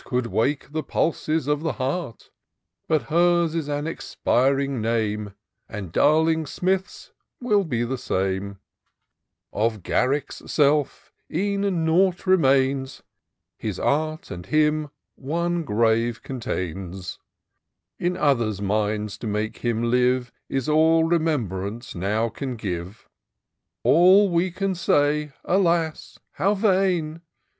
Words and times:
Could 0.03 0.25
wake 0.25 0.71
the 0.71 0.81
pulses 0.81 1.45
of 1.47 1.61
the 1.61 1.73
heart; 1.73 2.31
But 2.87 3.03
her's 3.03 3.53
is 3.53 3.67
an 3.67 3.85
expiring 3.85 4.81
name. 4.81 5.35
And 5.69 5.91
darling 5.91 6.47
Smith's 6.47 7.11
will 7.39 7.63
be 7.63 7.83
the 7.83 7.99
same. 7.99 8.57
Of 9.53 9.83
Garrick's 9.83 10.41
self 10.51 11.13
e'en 11.31 11.85
nought 11.85 12.25
remains; 12.25 13.03
His 13.59 13.77
art 13.79 14.31
and 14.31 14.47
him 14.47 14.89
one 15.13 15.61
grave 15.63 16.23
contains: 16.23 17.19
302 17.19 17.19
Tocm 17.19 17.19
or 17.19 17.19
doctob 17.19 18.09
stxt 18.09 18.15
ax 18.15 18.59
In 18.59 18.67
oCfaen* 18.67 19.05
mindf 19.05 19.19
to 19.19 19.27
make 19.27 19.63
lum 19.63 19.81
fire. 20.23 20.31
Is 20.49 20.67
all 20.67 21.03
remembmiee 21.03 21.47
nofir 21.95 22.33
cm 22.39 22.57
give. 22.57 23.07
An 23.85 24.31
we 24.31 24.49
can 24.49 24.73
smj— 24.73 25.33
alas! 25.45 26.17
how 26.31 26.55
Tain! 26.55 27.21